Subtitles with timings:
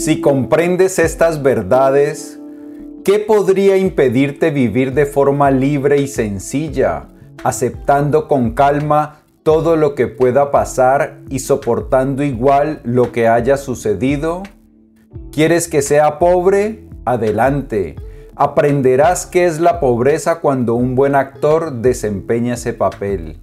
[0.00, 2.40] Si comprendes estas verdades,
[3.04, 7.08] ¿qué podría impedirte vivir de forma libre y sencilla,
[7.44, 14.42] aceptando con calma todo lo que pueda pasar y soportando igual lo que haya sucedido?
[15.32, 16.88] ¿Quieres que sea pobre?
[17.04, 17.96] Adelante.
[18.36, 23.36] Aprenderás qué es la pobreza cuando un buen actor desempeña ese papel.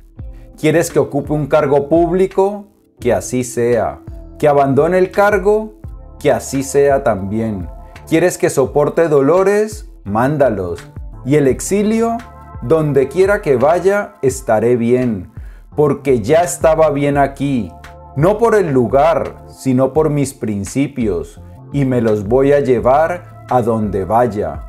[0.59, 2.65] ¿Quieres que ocupe un cargo público?
[2.99, 3.99] Que así sea.
[4.39, 5.76] ¿Que abandone el cargo?
[6.19, 7.69] Que así sea también.
[8.07, 9.89] ¿Quieres que soporte dolores?
[10.03, 10.89] Mándalos.
[11.25, 12.17] Y el exilio,
[12.61, 15.31] donde quiera que vaya, estaré bien,
[15.75, 17.71] porque ya estaba bien aquí,
[18.15, 21.41] no por el lugar, sino por mis principios,
[21.73, 24.61] y me los voy a llevar a donde vaya.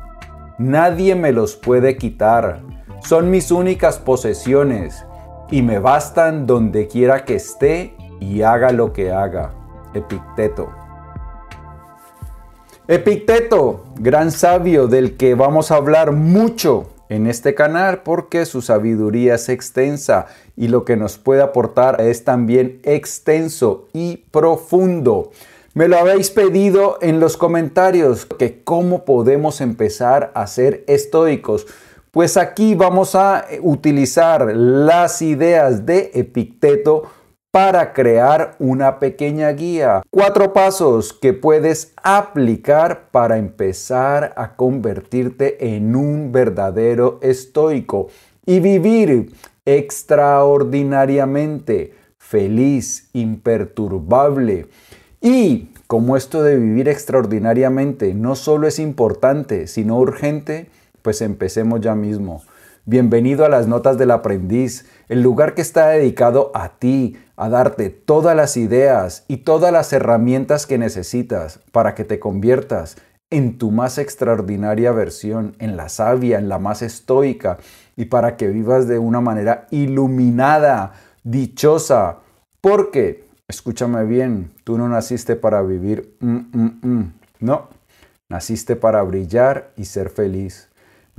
[0.57, 2.59] Nadie me los puede quitar,
[3.01, 5.05] son mis únicas posesiones,
[5.49, 9.51] y me bastan donde quiera que esté y haga lo que haga.
[9.93, 10.78] Epicteto.
[12.91, 19.35] Epicteto, gran sabio del que vamos a hablar mucho en este canal porque su sabiduría
[19.35, 20.25] es extensa
[20.57, 25.29] y lo que nos puede aportar es también extenso y profundo.
[25.75, 31.67] Me lo habéis pedido en los comentarios que cómo podemos empezar a ser estoicos.
[32.09, 37.03] Pues aquí vamos a utilizar las ideas de Epicteto
[37.51, 40.01] para crear una pequeña guía.
[40.11, 48.09] Cuatro pasos que puedes aplicar para empezar a convertirte en un verdadero estoico
[48.45, 49.33] y vivir
[49.65, 54.67] extraordinariamente feliz, imperturbable.
[55.21, 60.67] Y como esto de vivir extraordinariamente no solo es importante, sino urgente,
[61.01, 62.43] pues empecemos ya mismo.
[62.89, 67.91] Bienvenido a las Notas del Aprendiz, el lugar que está dedicado a ti, a darte
[67.91, 72.97] todas las ideas y todas las herramientas que necesitas para que te conviertas
[73.29, 77.59] en tu más extraordinaria versión, en la sabia, en la más estoica,
[77.95, 82.17] y para que vivas de una manera iluminada, dichosa.
[82.59, 87.13] Porque, escúchame bien, tú no naciste para vivir, mm, mm, mm.
[87.41, 87.67] no,
[88.29, 90.68] naciste para brillar y ser feliz.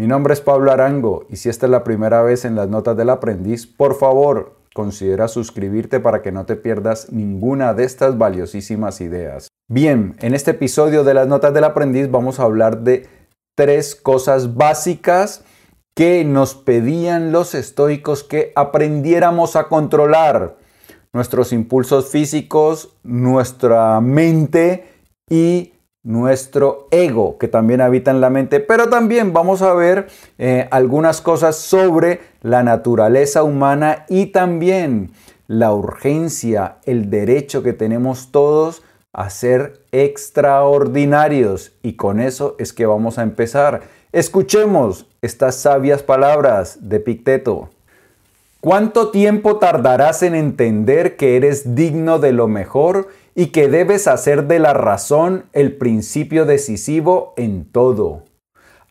[0.00, 2.96] Mi nombre es Pablo Arango y si esta es la primera vez en las notas
[2.96, 9.00] del aprendiz, por favor, Considera suscribirte para que no te pierdas ninguna de estas valiosísimas
[9.00, 9.48] ideas.
[9.68, 13.08] Bien, en este episodio de las notas del aprendiz vamos a hablar de
[13.56, 15.44] tres cosas básicas
[15.94, 20.56] que nos pedían los estoicos que aprendiéramos a controlar.
[21.12, 24.88] Nuestros impulsos físicos, nuestra mente
[25.28, 25.72] y
[26.02, 31.20] nuestro ego que también habita en la mente, pero también vamos a ver eh, algunas
[31.20, 35.12] cosas sobre la naturaleza humana y también
[35.46, 41.72] la urgencia, el derecho que tenemos todos a ser extraordinarios.
[41.82, 43.82] Y con eso es que vamos a empezar.
[44.12, 47.70] Escuchemos estas sabias palabras de Picteto.
[48.60, 54.48] ¿Cuánto tiempo tardarás en entender que eres digno de lo mejor y que debes hacer
[54.48, 58.24] de la razón el principio decisivo en todo?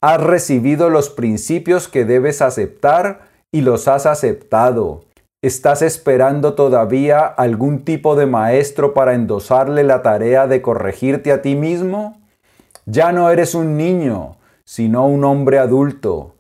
[0.02, 5.02] Has recibido los principios que debes aceptar y los has aceptado.
[5.44, 11.54] ¿Estás esperando todavía algún tipo de maestro para endosarle la tarea de corregirte a ti
[11.54, 12.20] mismo?
[12.88, 16.34] Ya no eres un niño, sino un hombre adulto.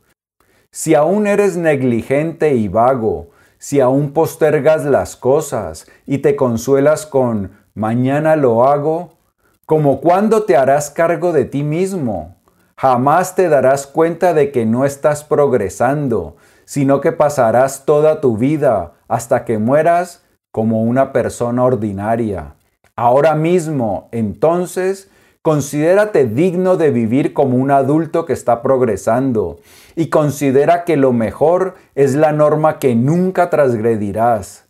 [0.71, 7.51] Si aún eres negligente y vago, si aún postergas las cosas y te consuelas con
[7.73, 9.17] mañana lo hago,
[9.65, 12.35] como cuando te harás cargo de ti mismo,
[12.77, 18.93] jamás te darás cuenta de que no estás progresando, sino que pasarás toda tu vida
[19.07, 22.53] hasta que mueras como una persona ordinaria.
[22.95, 25.09] Ahora mismo, entonces,
[25.41, 29.59] Considérate digno de vivir como un adulto que está progresando
[29.99, 34.69] y considera que lo mejor es la norma que nunca transgredirás.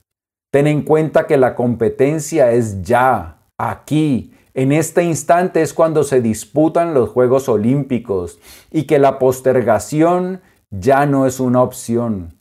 [0.51, 6.21] Ten en cuenta que la competencia es ya, aquí, en este instante es cuando se
[6.21, 8.39] disputan los Juegos Olímpicos
[8.71, 10.41] y que la postergación
[10.71, 12.33] ya no es una opción.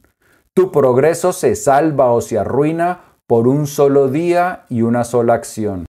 [0.55, 5.88] Tu progreso se salva o se arruina por un solo día y una sola acción.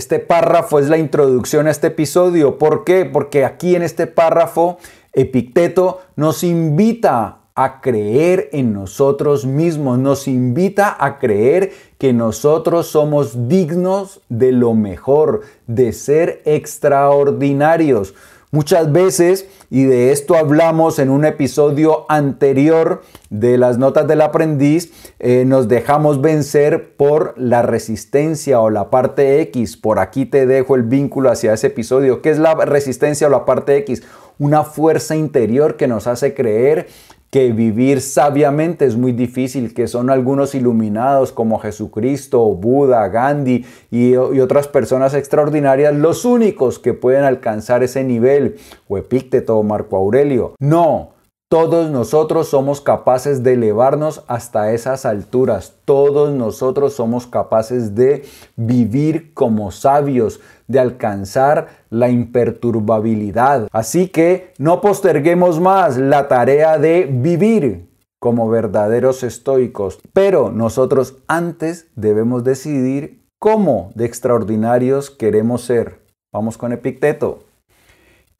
[0.00, 2.56] Este párrafo es la introducción a este episodio.
[2.56, 3.04] ¿Por qué?
[3.04, 4.78] Porque aquí en este párrafo
[5.12, 13.46] Epicteto nos invita a creer en nosotros mismos, nos invita a creer que nosotros somos
[13.46, 18.14] dignos de lo mejor, de ser extraordinarios.
[18.52, 24.92] Muchas veces, y de esto hablamos en un episodio anterior de las notas del aprendiz,
[25.20, 29.76] eh, nos dejamos vencer por la resistencia o la parte X.
[29.76, 32.22] Por aquí te dejo el vínculo hacia ese episodio.
[32.22, 34.02] ¿Qué es la resistencia o la parte X?
[34.40, 36.88] Una fuerza interior que nos hace creer
[37.30, 44.16] que vivir sabiamente es muy difícil, que son algunos iluminados como Jesucristo, Buda, Gandhi y,
[44.16, 48.56] otras personas extraordinarias los únicos que pueden alcanzar ese nivel,
[48.88, 50.54] o Epícteto o Marco Aurelio.
[50.58, 51.10] No,
[51.50, 55.74] todos nosotros somos capaces de elevarnos hasta esas alturas.
[55.84, 58.24] Todos nosotros somos capaces de
[58.54, 60.38] vivir como sabios,
[60.68, 63.66] de alcanzar la imperturbabilidad.
[63.72, 67.88] Así que no posterguemos más la tarea de vivir
[68.20, 69.98] como verdaderos estoicos.
[70.12, 75.98] Pero nosotros antes debemos decidir cómo de extraordinarios queremos ser.
[76.32, 77.49] Vamos con Epicteto.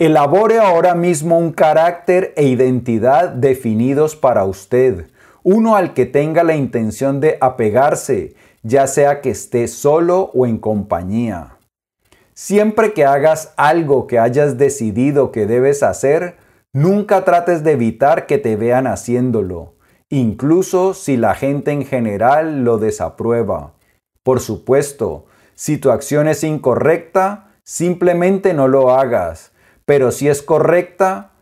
[0.00, 5.08] Elabore ahora mismo un carácter e identidad definidos para usted,
[5.42, 10.56] uno al que tenga la intención de apegarse, ya sea que esté solo o en
[10.56, 11.58] compañía.
[12.32, 16.38] Siempre que hagas algo que hayas decidido que debes hacer,
[16.72, 19.74] nunca trates de evitar que te vean haciéndolo,
[20.08, 23.74] incluso si la gente en general lo desaprueba.
[24.22, 29.52] Por supuesto, si tu acción es incorrecta, simplemente no lo hagas
[29.90, 31.32] pero si es correcta,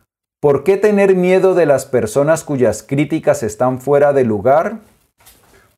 [0.40, 4.78] ¿por qué tener miedo de las personas cuyas críticas están fuera de lugar?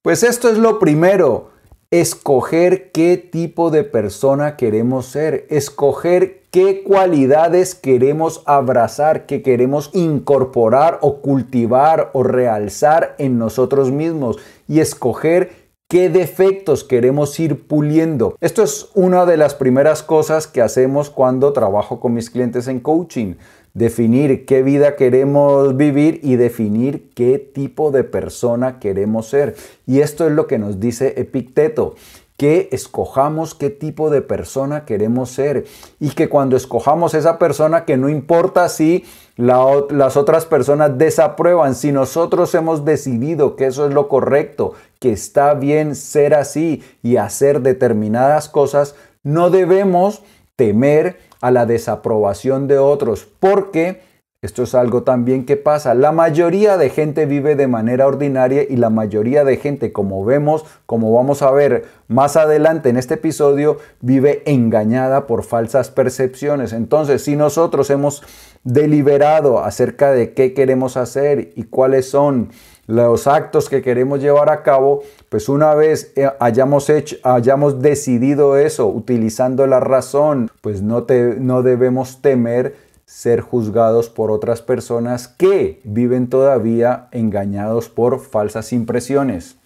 [0.03, 1.51] Pues esto es lo primero,
[1.91, 11.01] escoger qué tipo de persona queremos ser, escoger qué cualidades queremos abrazar, que queremos incorporar
[11.03, 14.39] o cultivar o realzar en nosotros mismos
[14.69, 15.60] y escoger
[15.91, 18.37] qué defectos queremos ir puliendo.
[18.41, 22.79] Esto es una de las primeras cosas que hacemos cuando trabajo con mis clientes en
[22.79, 23.35] coaching.
[23.75, 29.57] Definir qué vida queremos vivir y definir qué tipo de persona queremos ser.
[29.85, 31.97] Y esto es lo que nos dice Epicteto
[32.37, 35.67] que escojamos qué tipo de persona queremos ser
[35.99, 39.05] y que cuando escojamos esa persona que no importa si
[39.41, 45.55] las otras personas desaprueban, si nosotros hemos decidido que eso es lo correcto, que está
[45.55, 50.23] bien ser así y hacer determinadas cosas, no debemos
[50.57, 54.03] temer a la desaprobación de otros porque
[54.43, 55.93] esto es algo también que pasa.
[55.93, 60.65] La mayoría de gente vive de manera ordinaria y la mayoría de gente, como vemos,
[60.87, 66.73] como vamos a ver más adelante en este episodio, vive engañada por falsas percepciones.
[66.73, 68.23] Entonces, si nosotros hemos
[68.65, 72.51] deliberado acerca de qué queremos hacer y cuáles son
[72.87, 78.57] los actos que queremos llevar a cabo, pues una vez eh, hayamos hecho, hayamos decidido
[78.57, 82.75] eso utilizando la razón, pues no, te, no debemos temer
[83.07, 89.57] ser juzgados por otras personas que viven todavía engañados por falsas impresiones.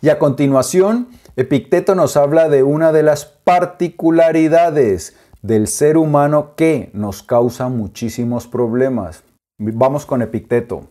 [0.00, 6.90] Y a continuación, Epicteto nos habla de una de las particularidades del ser humano que
[6.92, 9.24] nos causa muchísimos problemas.
[9.58, 10.84] Vamos con Epicteto.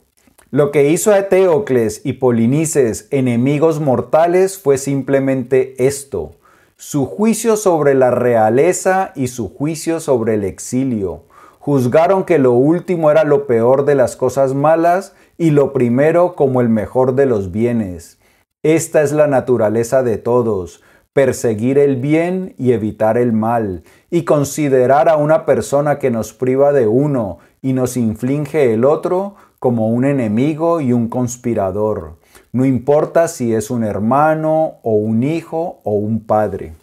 [0.51, 6.31] Lo que hizo a Eteocles y Polinices enemigos mortales fue simplemente esto,
[6.77, 11.23] su juicio sobre la realeza y su juicio sobre el exilio
[11.67, 16.61] Juzgaron que lo último era lo peor de las cosas malas y lo primero como
[16.61, 18.19] el mejor de los bienes.
[18.63, 20.81] Esta es la naturaleza de todos,
[21.17, 23.81] perseguir el bien y evitar el mal,
[24.11, 29.33] y considerar a una persona que nos priva de uno y nos inflige el otro
[29.57, 32.17] como un enemigo y un conspirador.
[32.51, 36.75] No importa si es un hermano o un hijo o un padre.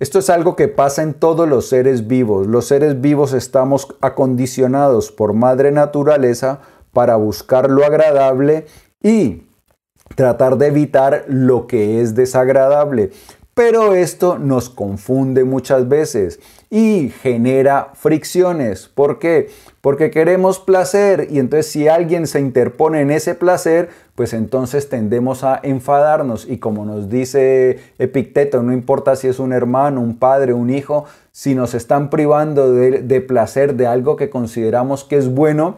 [0.00, 2.48] Esto es algo que pasa en todos los seres vivos.
[2.48, 6.58] Los seres vivos estamos acondicionados por madre naturaleza
[6.92, 8.66] para buscar lo agradable
[9.00, 9.44] y
[10.16, 13.12] tratar de evitar lo que es desagradable.
[13.54, 18.88] Pero esto nos confunde muchas veces y genera fricciones.
[18.92, 19.48] ¿Por qué?
[19.80, 25.44] Porque queremos placer y entonces si alguien se interpone en ese placer, pues entonces tendemos
[25.44, 30.52] a enfadarnos y como nos dice Epicteto, no importa si es un hermano, un padre,
[30.52, 35.76] un hijo, si nos están privando de, placer de algo que consideramos que es bueno,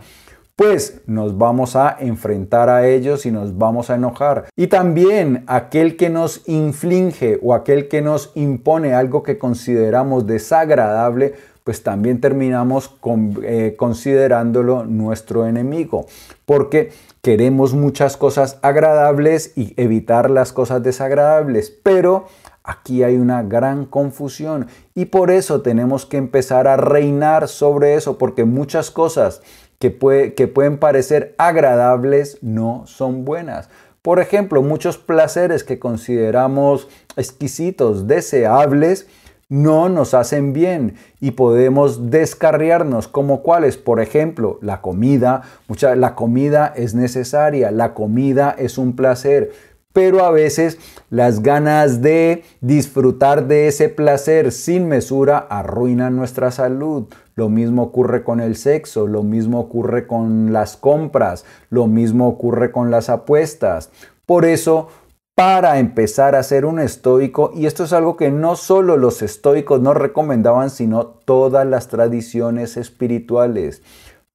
[0.57, 4.47] pues nos vamos a enfrentar a ellos y nos vamos a enojar.
[4.57, 11.35] Y también aquel que nos inflige o aquel que nos impone algo que consideramos desagradable,
[11.63, 12.97] pues también terminamos
[13.43, 16.07] eh, considerándolo nuestro enemigo,
[16.47, 22.27] porque queremos muchas cosas agradables y evitar las cosas desagradables, pero
[22.69, 28.19] Aquí hay una gran confusión y por eso tenemos que empezar a reinar sobre eso,
[28.19, 29.41] porque muchas cosas
[29.91, 33.69] que, pueden parecer agradables no son buenas.
[34.03, 39.07] Por ejemplo, muchos placeres que consideramos exquisitos, deseables,
[39.49, 45.43] no nos hacen bien y podemos descarriarnos como cuáles, por ejemplo, la comida.
[45.69, 49.53] Mucha, la comida es necesaria, la comida es un placer,
[49.93, 50.79] pero a veces
[51.11, 57.07] las ganas de disfrutar de ese placer sin mesura arruinan nuestra salud.
[57.37, 62.73] Lo mismo ocurre con el sexo, lo mismo ocurre con las compras, lo mismo ocurre
[62.73, 63.91] con las apuestas.
[64.25, 64.89] Por eso,
[65.35, 69.83] para empezar a ser un estoico, y esto es algo que no solo los estoicos
[69.83, 73.83] nos recomendaban, sino todas las tradiciones espirituales.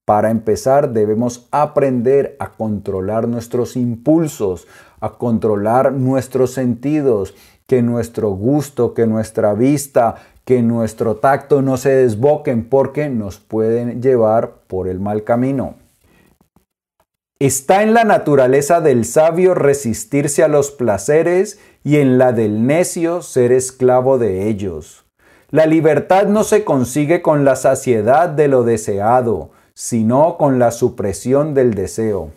[0.05, 4.67] Para empezar, debemos aprender a controlar nuestros impulsos,
[5.00, 7.34] a controlar nuestros sentidos,
[7.65, 10.15] que nuestro gusto, que nuestra vista,
[10.51, 15.75] que nuestro tacto no se desboquen porque nos pueden llevar por el mal camino.
[17.39, 23.22] Está en la naturaleza del sabio resistirse a los placeres y en la del necio
[23.22, 25.05] ser esclavo de ellos.
[25.51, 31.53] La libertad no se consigue con la saciedad de lo deseado, sino con la supresión
[31.53, 32.31] del deseo.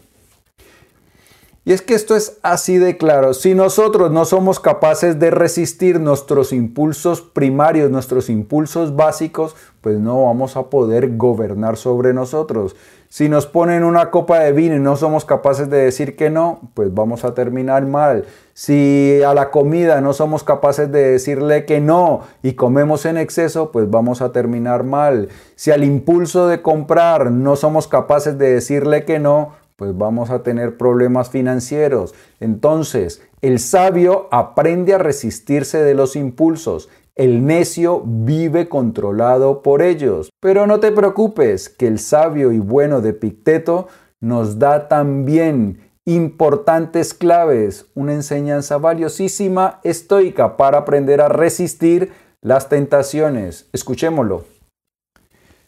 [1.67, 3.33] Y es que esto es así de claro.
[3.33, 10.25] Si nosotros no somos capaces de resistir nuestros impulsos primarios, nuestros impulsos básicos, pues no
[10.25, 12.77] vamos a poder gobernar sobre nosotros.
[13.09, 16.61] Si nos ponen una copa de vino y no somos capaces de decir que no,
[16.75, 18.27] pues vamos a terminar mal.
[18.53, 23.71] Si a la comida no somos capaces de decirle que no y comemos en exceso,
[23.73, 25.29] pues vamos a terminar mal.
[25.55, 30.43] Si al impulso de comprar no somos capaces de decirle que no, pues vamos a
[30.43, 32.15] tener problemas financieros.
[32.41, 36.89] Entonces, el sabio aprende a resistirse de los impulsos.
[37.17, 40.31] El necio vive controlado por ellos.
[40.41, 43.89] Pero no te preocupes, que el sabio y bueno de Picteto
[44.21, 52.13] nos da también importantes claves, una enseñanza valiosísima estoica para aprender a resistir
[52.43, 53.69] las tentaciones.
[53.73, 54.54] Escuchémoslo.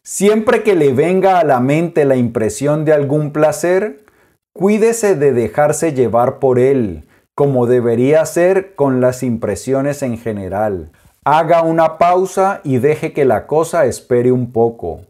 [0.08, 4.04] Siempre que le venga a la mente la impresión de algún placer,
[4.52, 10.92] cuídese de dejarse llevar por él, como debería ser con las impresiones en general.
[11.24, 15.00] Haga una pausa y deje que la cosa espere un poco.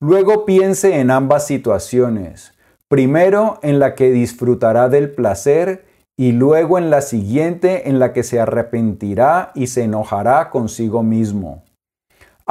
[0.00, 2.52] Luego piense en ambas situaciones.
[2.88, 5.84] Primero en la que disfrutará del placer
[6.16, 11.62] y luego en la siguiente en la que se arrepentirá y se enojará consigo mismo.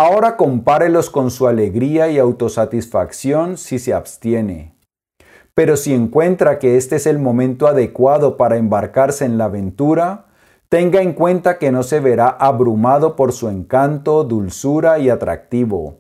[0.02, 4.74] Ahora compárelos con su alegría y autosatisfacción si se abstiene.
[5.54, 10.28] Pero si encuentra que este es el momento adecuado para embarcarse en la aventura,
[10.70, 15.98] tenga en cuenta que no se verá abrumado por su encanto, dulzura y atractivo.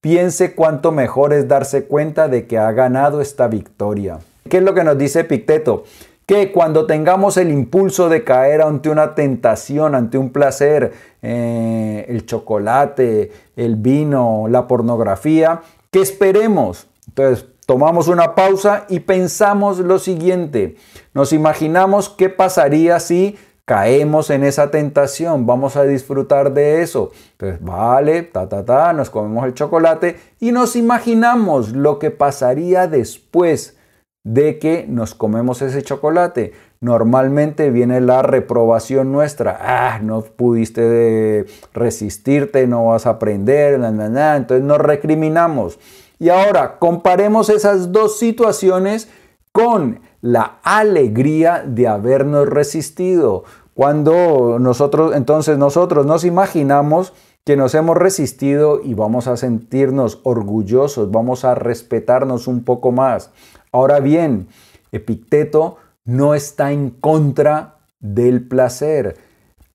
[0.00, 4.20] Piense cuánto mejor es darse cuenta de que ha ganado esta victoria.
[4.48, 5.82] ¿Qué es lo que nos dice Picteto?
[6.26, 12.24] Que cuando tengamos el impulso de caer ante una tentación, ante un placer, eh, el
[12.24, 16.86] chocolate, el vino, la pornografía, que esperemos.
[17.08, 20.76] Entonces, tomamos una pausa y pensamos lo siguiente.
[21.12, 27.12] Nos imaginamos qué pasaría si caemos en esa tentación, vamos a disfrutar de eso.
[27.32, 32.86] Entonces, vale, ta, ta, ta, nos comemos el chocolate y nos imaginamos lo que pasaría
[32.86, 33.76] después
[34.24, 36.52] de que nos comemos ese chocolate.
[36.80, 39.58] Normalmente viene la reprobación nuestra.
[39.60, 45.78] Ah, no pudiste resistirte, no vas a aprender, entonces nos recriminamos.
[46.18, 49.08] Y ahora comparemos esas dos situaciones
[49.52, 53.44] con la alegría de habernos resistido.
[53.74, 57.12] Cuando nosotros, entonces nosotros nos imaginamos
[57.44, 63.32] que nos hemos resistido y vamos a sentirnos orgullosos, vamos a respetarnos un poco más.
[63.74, 64.46] Ahora bien,
[64.92, 69.16] Epicteto no está en contra del placer.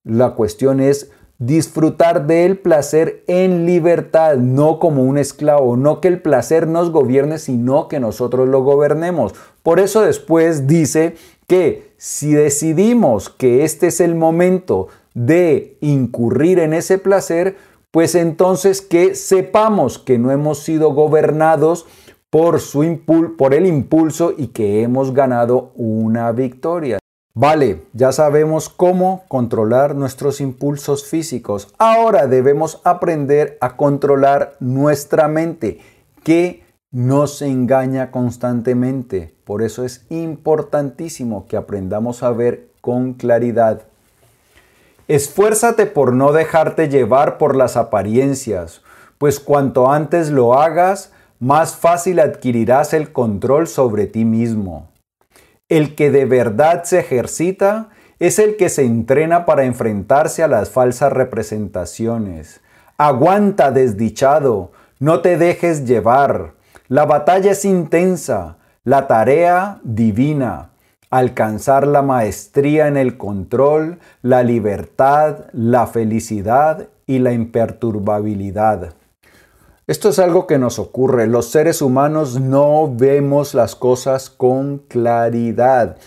[0.06, 6.22] La cuestión es disfrutar del placer en libertad, no como un esclavo, no que el
[6.22, 9.36] placer nos gobierne, sino que nosotros lo gobernemos.
[9.64, 16.74] Por eso después dice que si decidimos que este es el momento de incurrir en
[16.74, 17.58] ese placer,
[17.92, 21.86] pues entonces que sepamos que no hemos sido gobernados
[22.30, 23.00] por, su
[23.38, 27.00] por el impulso y que hemos ganado una victoria.
[27.34, 31.74] Vale, ya sabemos cómo controlar nuestros impulsos físicos.
[31.78, 35.80] Ahora debemos aprender a controlar nuestra mente,
[36.24, 39.36] que nos engaña constantemente.
[39.46, 43.84] Por eso es importantísimo que aprendamos a ver con claridad.
[45.08, 48.82] Esfuérzate por no dejarte llevar por las apariencias,
[49.18, 54.90] pues cuanto antes lo hagas, más fácil adquirirás el control sobre ti mismo.
[55.70, 60.70] El que de verdad se ejercita es el que se entrena para enfrentarse a las
[60.70, 62.60] falsas representaciones.
[62.98, 66.56] Aguanta, desdichado, no te dejes llevar.
[66.90, 70.72] La batalla es intensa, la tarea divina.
[71.10, 78.94] Alcanzar la maestría en el control, la libertad, la felicidad y la imperturbabilidad.
[79.90, 81.26] Esto es algo que nos ocurre.
[81.26, 85.98] Los seres humanos no vemos las cosas con claridad.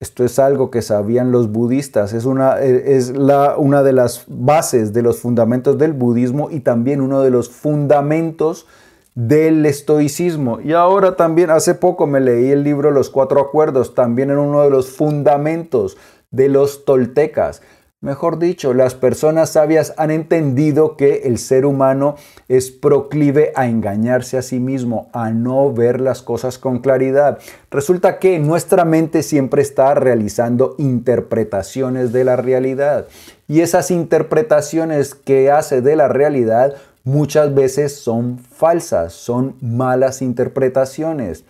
[0.00, 4.94] Esto es algo que sabían los budistas, es, una, es la, una de las bases
[4.94, 8.66] de los fundamentos del budismo y también uno de los fundamentos
[9.14, 10.62] del estoicismo.
[10.62, 14.62] Y ahora también, hace poco me leí el libro Los Cuatro Acuerdos, también en uno
[14.62, 15.98] de los fundamentos
[16.30, 17.60] de los toltecas.
[18.02, 22.16] Mejor dicho, las personas sabias han entendido que el ser humano
[22.48, 27.38] es proclive a engañarse a sí mismo, a no ver las cosas con claridad.
[27.70, 33.06] Resulta que nuestra mente siempre está realizando interpretaciones de la realidad
[33.46, 41.44] y esas interpretaciones que hace de la realidad muchas veces son falsas, son malas interpretaciones.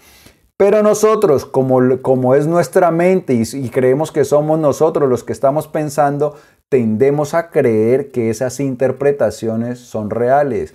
[0.63, 5.67] Pero nosotros, como, como es nuestra mente y, creemos que somos nosotros los que estamos
[5.67, 6.37] pensando,
[6.69, 10.73] tendemos a creer que esas interpretaciones son reales.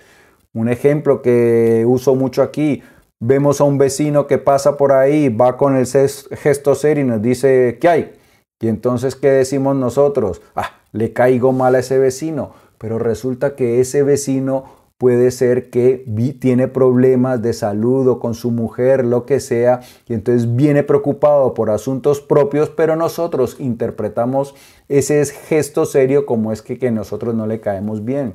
[0.52, 2.82] Un ejemplo que uso mucho aquí,
[3.18, 7.22] vemos a un vecino que pasa por ahí, va con el gesto serio y nos
[7.22, 8.18] dice, ¿qué hay?
[8.60, 10.42] Y entonces, ¿qué decimos nosotros?
[10.54, 12.52] Ah, le caigo mal a ese vecino.
[12.76, 14.66] Pero resulta que ese vecino
[14.98, 16.04] puede ser que
[16.40, 21.54] tiene problemas de salud o con su mujer, lo que sea, y entonces viene preocupado
[21.54, 24.56] por asuntos propios, pero nosotros interpretamos
[24.88, 28.34] ese gesto serio como es que, que nosotros no le caemos bien.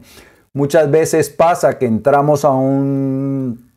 [0.53, 3.72] Muchas veces pasa que entramos a un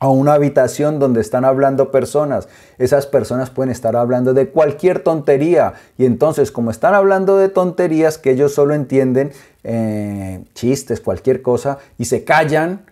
[0.00, 2.48] a una habitación donde están hablando personas.
[2.78, 5.74] Esas personas pueden estar hablando de cualquier tontería.
[5.96, 9.32] Y entonces, como están hablando de tonterías que ellos solo entienden,
[9.64, 12.82] eh, chistes, cualquier cosa, y se callan,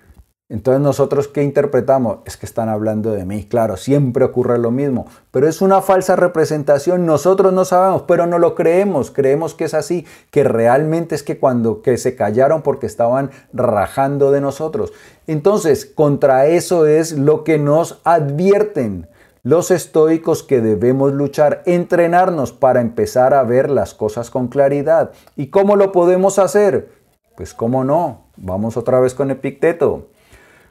[0.49, 2.19] entonces nosotros qué interpretamos?
[2.25, 3.47] Es que están hablando de mí.
[3.47, 7.05] Claro, siempre ocurre lo mismo, pero es una falsa representación.
[7.05, 9.11] Nosotros no sabemos, pero no lo creemos.
[9.11, 14.31] Creemos que es así, que realmente es que cuando que se callaron porque estaban rajando
[14.31, 14.93] de nosotros.
[15.27, 19.09] Entonces, contra eso es lo que nos advierten
[19.43, 25.11] los estoicos que debemos luchar, entrenarnos para empezar a ver las cosas con claridad.
[25.37, 26.91] ¿Y cómo lo podemos hacer?
[27.37, 28.27] Pues cómo no.
[28.37, 30.09] Vamos otra vez con Epicteto.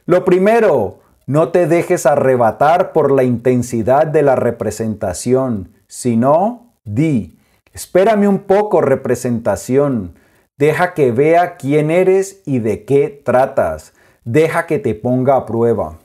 [0.05, 7.39] Lo primero, no te dejes arrebatar por la intensidad de la representación, sino di,
[7.73, 10.13] espérame un poco representación,
[10.57, 15.97] deja que vea quién eres y de qué tratas, deja que te ponga a prueba.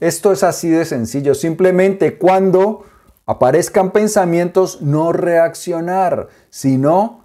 [0.00, 2.86] Esto es así de sencillo, simplemente cuando
[3.26, 7.19] aparezcan pensamientos no reaccionar, sino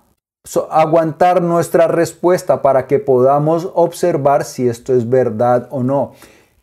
[0.69, 6.13] aguantar nuestra respuesta para que podamos observar si esto es verdad o no.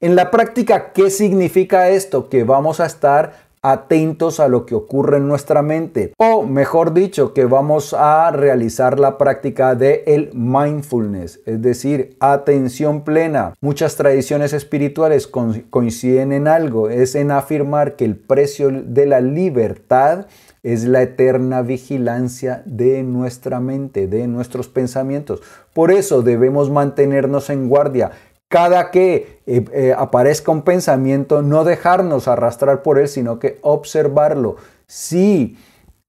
[0.00, 2.28] En la práctica, ¿qué significa esto?
[2.28, 7.32] Que vamos a estar atentos a lo que ocurre en nuestra mente o mejor dicho
[7.32, 14.52] que vamos a realizar la práctica de el mindfulness es decir atención plena muchas tradiciones
[14.52, 20.26] espirituales coinciden en algo es en afirmar que el precio de la libertad
[20.62, 25.42] es la eterna vigilancia de nuestra mente, de nuestros pensamientos.
[25.74, 28.12] Por eso debemos mantenernos en guardia.
[28.48, 34.56] Cada que eh, eh, aparezca un pensamiento, no dejarnos arrastrar por él, sino que observarlo.
[34.86, 35.56] Sí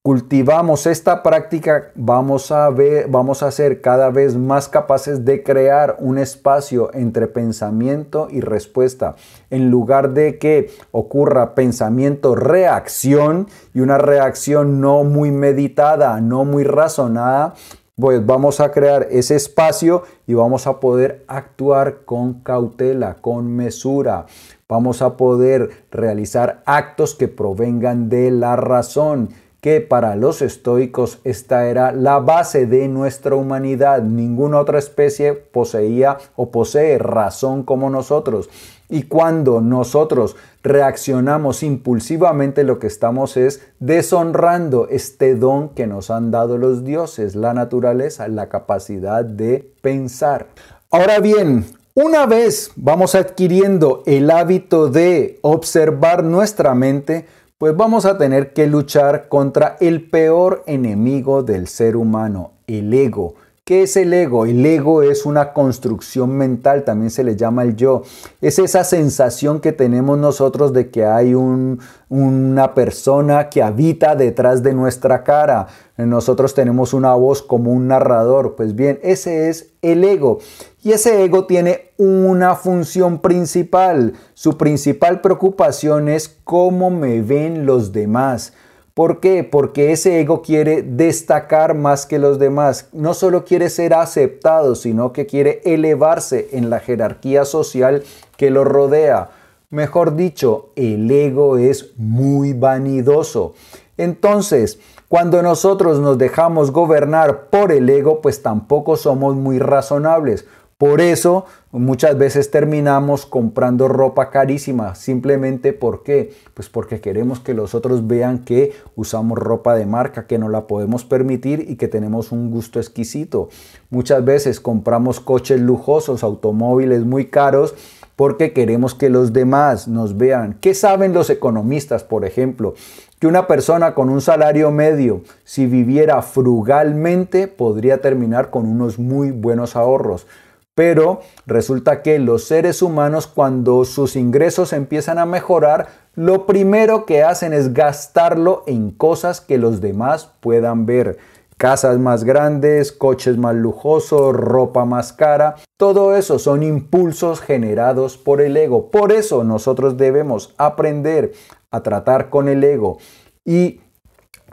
[0.04, 5.96] cultivamos esta práctica, vamos a ver, vamos a ser cada vez más capaces de crear
[5.98, 9.16] un espacio entre pensamiento y respuesta.
[9.50, 17.54] En lugar de que ocurra pensamiento-reacción y una reacción no muy meditada, no muy razonada,
[17.96, 24.26] pues vamos a crear ese espacio y vamos a poder actuar con cautela, con mesura.
[24.68, 29.30] Vamos a poder realizar actos que provengan de la razón
[29.64, 34.02] que para los estoicos esta era la base de nuestra humanidad.
[34.02, 38.50] Ninguna otra especie poseía o posee razón como nosotros.
[38.90, 46.30] Y cuando nosotros reaccionamos impulsivamente, lo que estamos es deshonrando este don que nos han
[46.30, 50.48] dado los dioses, la naturaleza, la capacidad de pensar.
[50.92, 57.28] Ahora bien, una vez vamos adquiriendo el hábito de observar nuestra mente,
[57.64, 63.36] pues vamos a tener que luchar contra el peor enemigo del ser humano, el ego.
[63.64, 64.46] ¿Qué es el ego?
[64.46, 68.02] El ego es una construcción mental, también se le llama el yo.
[68.42, 74.74] Es esa sensación que tenemos nosotros de que hay una persona que habita detrás de
[74.74, 75.68] nuestra cara.
[75.96, 78.56] Nosotros tenemos una voz como un narrador.
[78.58, 80.40] Pues bien, ese es el ego.
[80.84, 84.14] Y ese ego tiene una función principal.
[84.34, 88.52] Su principal preocupación es cómo me ven los demás.
[88.94, 89.46] ¿Por qué?
[89.46, 92.90] Porque ese ego quiere destacar más que los demás.
[92.92, 98.04] No solo quiere ser aceptado, sino que quiere elevarse en la jerarquía social
[98.36, 99.30] que lo rodea.
[99.70, 103.54] Mejor dicho, el ego es muy vanidoso.
[103.98, 110.46] Entonces, cuando nosotros nos dejamos gobernar por el ego, pues tampoco somos muy razonables.
[110.84, 114.96] Por eso muchas veces terminamos comprando ropa carísima.
[114.96, 115.72] Simplemente.
[115.72, 120.68] Pues porque queremos que los otros vean que usamos ropa de marca, que no la
[120.68, 123.48] podemos permitir y que tenemos un gusto exquisito.
[123.92, 127.76] Muchas veces compramos coches lujosos, automóviles muy caros
[128.18, 130.58] porque queremos que los demás nos vean.
[130.60, 132.74] ¿Qué saben los economistas, por ejemplo?
[133.20, 139.32] Que una persona con un salario medio, si viviera frugalmente, podría terminar con unos muy
[139.32, 140.28] buenos ahorros.
[140.76, 147.24] Pero resulta que los seres humanos cuando sus ingresos empiezan a mejorar, lo primero que
[147.24, 151.18] hacen es gastarlo en cosas que los demás puedan ver.
[151.58, 155.56] Casas más grandes, coches más lujosos, ropa más cara.
[155.78, 158.90] Todo eso son impulsos generados por el ego.
[158.90, 161.34] Por eso nosotros debemos aprender
[161.70, 162.98] a tratar con el ego
[163.46, 163.82] y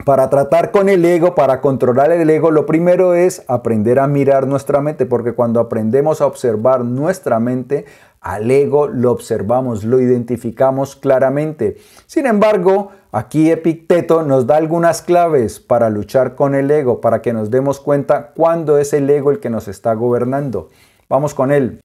[0.05, 4.47] para tratar con el ego, para controlar el ego, lo primero es aprender a mirar
[4.47, 7.85] nuestra mente, porque cuando aprendemos a observar nuestra mente,
[8.19, 11.77] al ego lo observamos, lo identificamos claramente.
[12.05, 17.33] Sin embargo, aquí Epicteto nos da algunas claves para luchar con el ego, para que
[17.33, 20.69] nos demos cuenta cuándo es el ego el que nos está gobernando.
[21.09, 21.81] Vamos con él.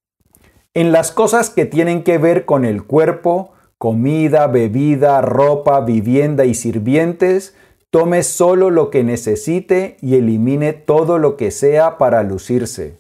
[0.75, 6.55] En las cosas que tienen que ver con el cuerpo, comida, bebida, ropa, vivienda y
[6.55, 7.55] sirvientes,
[7.91, 12.99] Tome solo lo que necesite y elimine todo lo que sea para lucirse.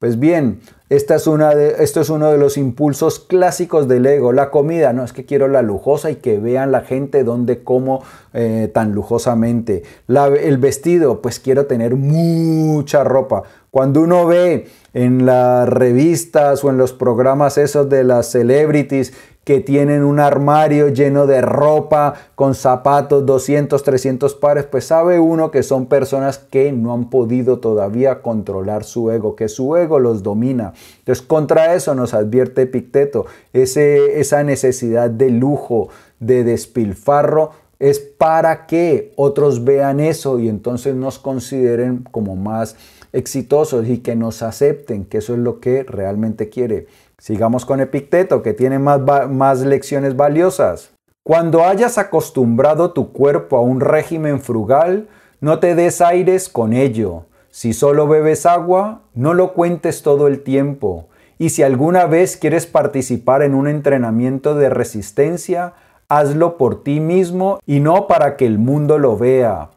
[0.00, 4.32] Pues bien, esta es una de, esto es uno de los impulsos clásicos del ego.
[4.32, 8.02] La comida, no es que quiero la lujosa y que vean la gente donde como
[8.34, 9.82] eh, tan lujosamente.
[10.08, 13.44] el vestido, pues quiero tener mucha ropa.
[13.70, 19.60] Cuando uno ve en las revistas o en los programas esos de las celebrities que
[19.60, 25.62] tienen un armario lleno de ropa, con zapatos, 200, 300 pares, pues sabe uno que
[25.62, 30.72] son personas que no han podido todavía controlar su ego, que su ego los domina.
[30.98, 35.88] Entonces, contra eso nos advierte Epicteto, ese, esa necesidad de lujo,
[36.20, 42.76] de despilfarro, es para que otros vean eso y entonces nos consideren como más
[43.12, 46.86] exitosos y que nos acepten, que eso es lo que realmente quiere.
[47.18, 50.92] Sigamos con Epicteto, que tiene más, lecciones valiosas.
[51.22, 55.08] Cuando hayas acostumbrado tu cuerpo a un régimen frugal,
[55.40, 57.26] no te des aires con ello.
[57.50, 61.08] Si solo bebes agua, no lo cuentes todo el tiempo.
[61.38, 65.74] Y si alguna vez quieres participar en un entrenamiento de resistencia,
[66.08, 69.70] hazlo por ti mismo y no para que el mundo lo vea.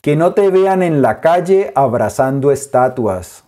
[0.00, 3.45] Que no te vean en la calle abrazando estatuas.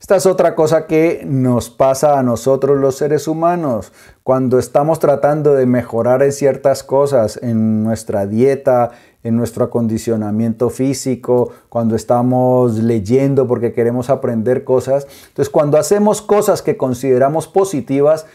[0.00, 5.54] Esta es otra cosa que nos pasa a nosotros los seres humanos cuando estamos tratando
[5.54, 8.92] de mejorar en ciertas cosas, en nuestra dieta,
[9.24, 15.08] en nuestro acondicionamiento físico, cuando estamos leyendo porque queremos aprender cosas.
[15.28, 18.26] Entonces, cuando hacemos cosas que consideramos positivas,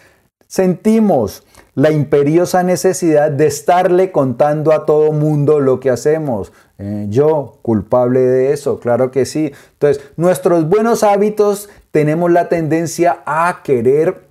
[0.54, 6.54] sentimos la imperiosa necesidad de estarle contando a todo mundo lo que hacemos.
[6.78, 9.52] Eh, yo, culpable de eso, claro que sí.
[9.72, 14.28] Entonces, nuestros buenos hábitos tenemos la tendencia a querer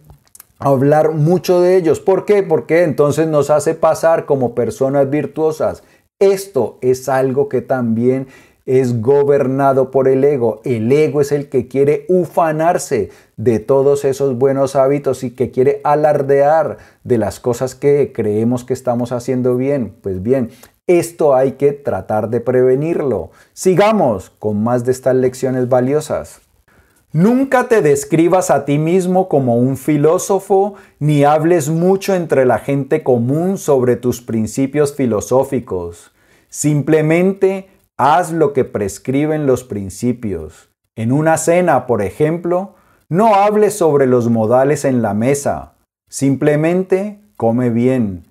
[0.60, 1.98] hablar mucho de ellos.
[1.98, 2.44] ¿Por qué?
[2.44, 5.82] Porque entonces nos hace pasar como personas virtuosas.
[6.20, 8.28] Esto es algo que también
[8.66, 10.60] es gobernado por el ego.
[10.64, 15.80] El ego es el que quiere ufanarse de todos esos buenos hábitos y que quiere
[15.84, 19.94] alardear de las cosas que creemos que estamos haciendo bien.
[20.00, 20.50] Pues bien,
[20.86, 23.30] esto hay que tratar de prevenirlo.
[23.52, 26.40] Sigamos con más de estas lecciones valiosas.
[27.12, 33.02] Nunca te describas a ti mismo como un filósofo ni hables mucho entre la gente
[33.02, 36.10] común sobre tus principios filosóficos.
[36.48, 40.70] Simplemente haz lo que prescriben los principios.
[40.96, 42.74] En una cena, por ejemplo,
[43.08, 45.74] no hables sobre los modales en la mesa.
[46.08, 48.24] Simplemente come bien.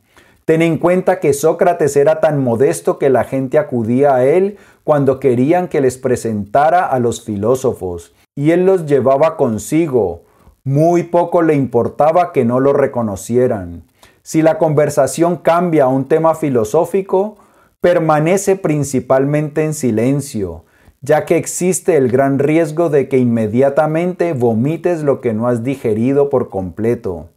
[0.45, 5.19] Ten en cuenta que Sócrates era tan modesto que la gente acudía a él cuando
[5.19, 10.23] querían que les presentara a los filósofos, y él los llevaba consigo.
[10.63, 13.83] Muy poco le importaba que no lo reconocieran.
[14.23, 17.37] Si la conversación cambia a un tema filosófico,
[17.81, 20.65] permanece principalmente en silencio,
[21.01, 26.29] ya que existe el gran riesgo de que inmediatamente vomites lo que no has digerido
[26.29, 27.29] por completo.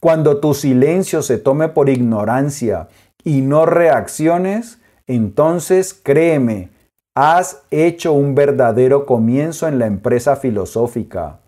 [0.00, 2.88] Cuando tu silencio se tome por ignorancia
[3.22, 6.70] y no reacciones, entonces créeme,
[7.14, 11.40] has hecho un verdadero comienzo en la empresa filosófica.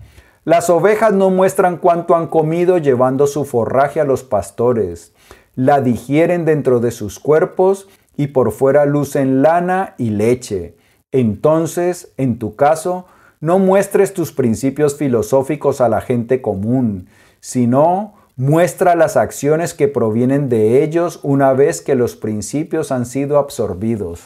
[0.45, 5.13] Las ovejas no muestran cuánto han comido llevando su forraje a los pastores.
[5.55, 10.77] La digieren dentro de sus cuerpos y por fuera lucen lana y leche.
[11.13, 13.07] Entonces, en tu caso,
[13.41, 17.09] no muestres tus principios filosóficos a la gente común,
[17.41, 23.39] sino muestra las acciones que provienen de ellos una vez que los principios han sido
[23.39, 24.25] absorbidos.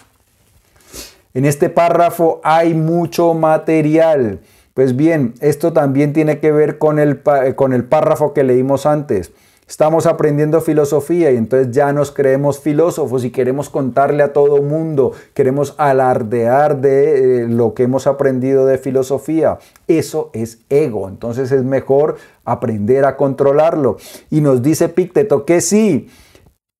[1.32, 4.40] En este párrafo hay mucho material.
[4.74, 7.20] Pues bien, esto también tiene que ver con el,
[7.54, 9.32] con el párrafo que leímos antes.
[9.70, 15.12] Estamos aprendiendo filosofía y entonces ya nos creemos filósofos y queremos contarle a todo mundo,
[15.32, 19.60] queremos alardear de eh, lo que hemos aprendido de filosofía.
[19.86, 23.96] Eso es ego, entonces es mejor aprender a controlarlo.
[24.28, 26.08] Y nos dice Pícteto que sí,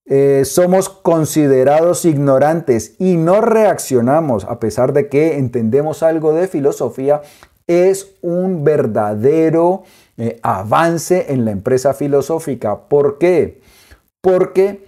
[0.07, 7.23] eh, somos considerados ignorantes y no reaccionamos a pesar de que entendemos algo de filosofía,
[7.69, 9.85] es un verdadero
[10.23, 12.89] eh, avance en la empresa filosófica.
[12.89, 13.63] ¿Por qué?
[14.21, 14.85] Porque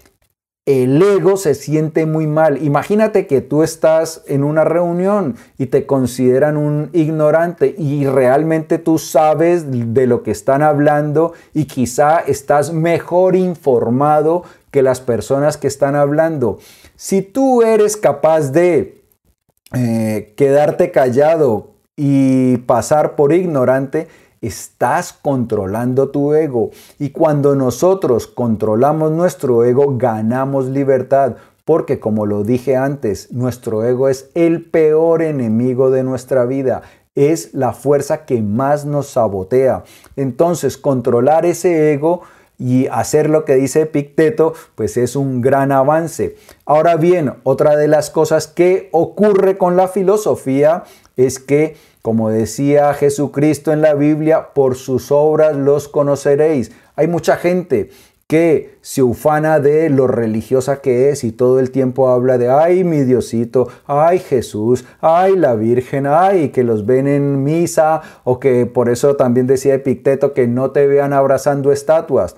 [0.66, 2.62] el ego se siente muy mal.
[2.62, 8.99] Imagínate que tú estás en una reunión y te consideran un ignorante y realmente tú
[8.99, 15.66] sabes de lo que están hablando y quizá estás mejor informado que las personas que
[15.66, 16.59] están hablando.
[16.95, 19.03] Si tú eres capaz de
[19.73, 24.09] eh, quedarte callado y pasar por ignorante,
[24.43, 26.71] estás controlando tu ego.
[26.99, 31.37] Y cuando nosotros controlamos nuestro ego, ganamos libertad.
[31.65, 36.83] Porque como lo dije antes, nuestro ego es el peor enemigo de nuestra vida.
[37.15, 39.85] Es la fuerza que más nos sabotea.
[40.17, 42.23] Entonces, controlar ese ego
[42.59, 46.37] y hacer lo que dice Picteto, pues es un gran avance.
[46.65, 50.85] Ahora bien, otra de las cosas que ocurre con la filosofía
[51.17, 56.73] es que como decía Jesucristo en la Biblia, por sus obras los conoceréis.
[56.97, 57.91] Hay mucha gente
[58.27, 62.83] que se ufana de lo religiosa que es y todo el tiempo habla de, ay
[62.83, 68.67] mi Diosito, ay Jesús, ay la Virgen, ay que los ven en misa o que
[68.67, 72.35] por eso también decía Epicteto que no te vean abrazando estatuas.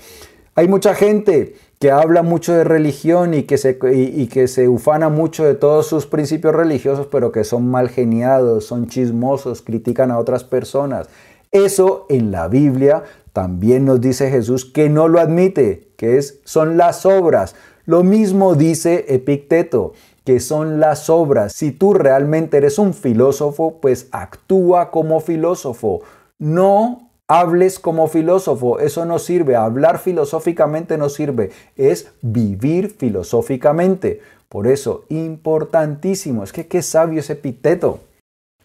[0.56, 5.10] Hay mucha gente que habla mucho de religión y que, se, y, que se ufana
[5.10, 10.18] mucho de todos sus principios religiosos, pero que son mal geniados, son chismosos, critican a
[10.18, 11.10] otras personas.
[11.52, 13.02] Eso en la Biblia
[13.34, 17.54] también nos dice Jesús que no lo admite, que es, son las obras.
[17.84, 19.92] Lo mismo dice Epicteto,
[20.24, 21.52] que son las obras.
[21.52, 26.00] Si tú realmente eres un filósofo, pues actúa como filósofo.
[26.38, 34.20] No hables como filósofo, eso no sirve, hablar filosóficamente no sirve, es vivir filosóficamente.
[34.48, 38.00] Por eso, importantísimo, es que qué sabio ese epiteto.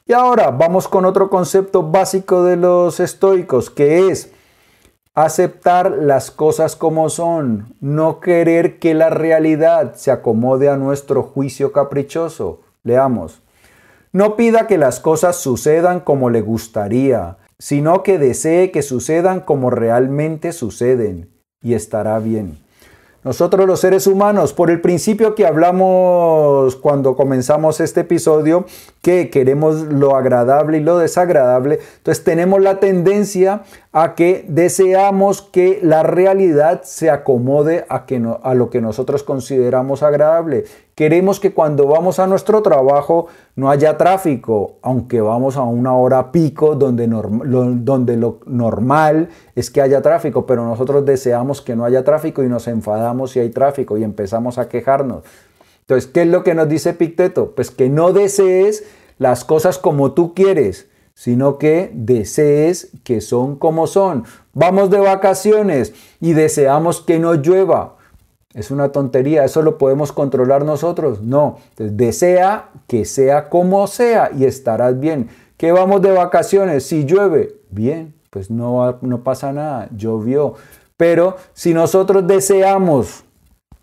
[0.06, 4.32] Y ahora vamos con otro concepto básico de los estoicos, que es
[5.16, 11.72] aceptar las cosas como son, no querer que la realidad se acomode a nuestro juicio
[11.72, 12.62] caprichoso.
[12.84, 13.42] Leamos.
[14.12, 19.70] No pida que las cosas sucedan como le gustaría, sino que desee que sucedan como
[19.70, 21.30] realmente suceden
[21.62, 22.58] y estará bien.
[23.22, 28.66] Nosotros los seres humanos, por el principio que hablamos cuando comenzamos este episodio,
[29.02, 35.80] que queremos lo agradable y lo desagradable, entonces tenemos la tendencia a que deseamos que
[35.82, 40.66] la realidad se acomode a, que a lo que nosotros consideramos agradable.
[40.94, 46.32] Queremos que cuando vamos a nuestro trabajo no haya tráfico, aunque vamos a una hora
[46.32, 52.04] pico donde, donde lo normal es que haya tráfico, pero nosotros deseamos que no haya
[52.04, 55.24] tráfico y nos enfadamos si hay tráfico y empezamos a quejarnos.
[55.82, 57.56] Entonces, ¿qué es lo que nos dice Picteto?
[57.56, 58.84] Pues que no desees
[59.18, 60.89] las cosas como tú quieres,
[61.20, 64.24] sino que desees que son como son.
[64.54, 67.98] Vamos de vacaciones y deseamos que no llueva.
[68.54, 71.22] Es una tontería, eso lo podemos controlar nosotros.
[71.22, 75.28] No, desea que sea como sea y estarás bien.
[75.58, 80.54] Que vamos de vacaciones, si llueve, bien, pues no, no pasa nada, llovió.
[80.96, 83.26] Pero si nosotros deseamos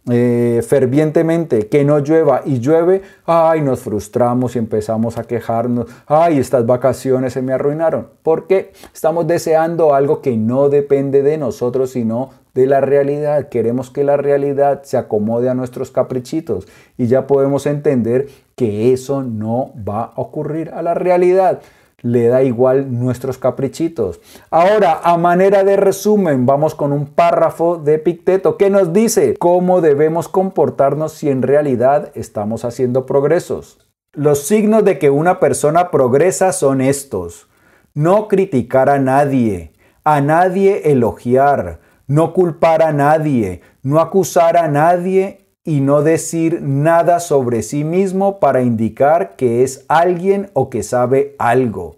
[0.08, 6.38] eh, fervientemente que no llueva y llueve, ay, nos frustramos y empezamos a quejarnos, ay,
[6.38, 12.30] estas vacaciones se me arruinaron, porque estamos deseando algo que no depende de nosotros, sino
[12.54, 13.48] de la realidad.
[13.48, 16.66] Queremos que la realidad se acomode a nuestros caprichitos
[16.96, 21.60] y ya podemos entender que eso no va a ocurrir a la realidad
[22.02, 24.20] le da igual nuestros caprichitos.
[24.50, 29.80] Ahora, a manera de resumen, vamos con un párrafo de Picteto que nos dice cómo
[29.80, 33.78] debemos comportarnos si en realidad estamos haciendo progresos.
[34.12, 37.48] Los signos de que una persona progresa son estos.
[37.94, 39.72] No criticar a nadie,
[40.04, 47.18] a nadie elogiar, no culpar a nadie, no acusar a nadie y no decir nada
[47.18, 51.96] sobre sí mismo para indicar que es alguien o que sabe algo.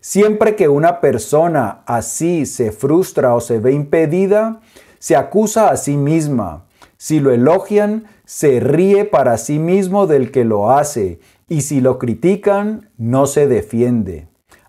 [0.00, 4.60] Siempre que una persona así se frustra o se ve impedida,
[4.98, 6.64] se acusa a sí misma.
[6.96, 11.98] Si lo elogian, se ríe para sí mismo del que lo hace, y si lo
[11.98, 14.28] critican, no se defiende.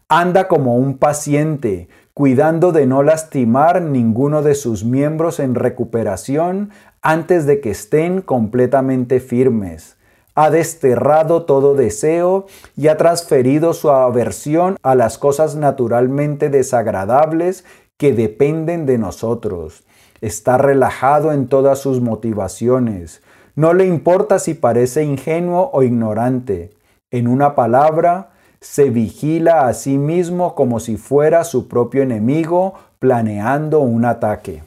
[0.09, 6.71] Anda como un paciente, cuidando de no lastimar ninguno de sus miembros en recuperación
[7.05, 9.95] antes de que estén completamente firmes.
[10.33, 17.63] Ha desterrado todo deseo y ha transferido su aversión a las cosas naturalmente desagradables
[17.97, 19.83] que dependen de nosotros.
[20.19, 23.21] Está relajado en todas sus motivaciones.
[23.55, 26.71] No le importa si parece ingenuo o ignorante.
[27.11, 33.81] En una palabra, se vigila a sí mismo como si fuera su propio enemigo planeando
[33.81, 34.63] un ataque.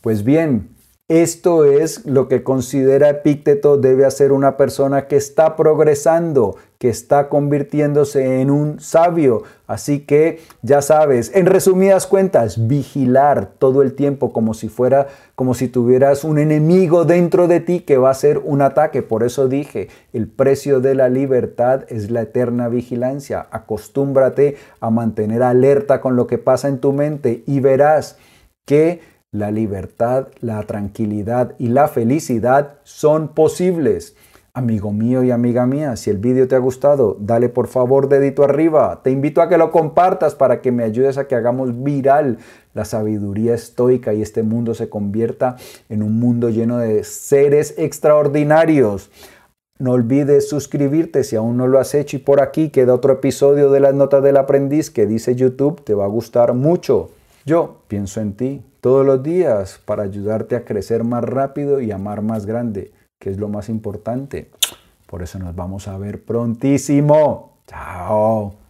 [0.00, 0.77] Pues bien,
[1.08, 7.30] esto es lo que considera Epícteto debe hacer una persona que está progresando, que está
[7.30, 9.42] convirtiéndose en un sabio.
[9.66, 15.54] Así que ya sabes, en resumidas cuentas, vigilar todo el tiempo como si fuera, como
[15.54, 19.00] si tuvieras un enemigo dentro de ti que va a ser un ataque.
[19.00, 23.46] Por eso dije, el precio de la libertad es la eterna vigilancia.
[23.50, 28.18] Acostúmbrate a mantener alerta con lo que pasa en tu mente y verás
[28.66, 29.00] que
[29.32, 34.16] la libertad, la tranquilidad y la felicidad son posibles.
[34.54, 38.42] Amigo mío y amiga mía, si el vídeo te ha gustado, dale por favor dedito
[38.42, 39.02] arriba.
[39.04, 42.38] Te invito a que lo compartas para que me ayudes a que hagamos viral
[42.72, 45.56] la sabiduría estoica y este mundo se convierta
[45.90, 49.10] en un mundo lleno de seres extraordinarios.
[49.78, 53.70] No olvides suscribirte si aún no lo has hecho y por aquí queda otro episodio
[53.70, 57.10] de las notas del aprendiz que dice YouTube, te va a gustar mucho.
[57.48, 62.20] Yo pienso en ti todos los días para ayudarte a crecer más rápido y amar
[62.20, 64.50] más grande, que es lo más importante.
[65.06, 67.56] Por eso nos vamos a ver prontísimo.
[67.66, 68.67] Chao.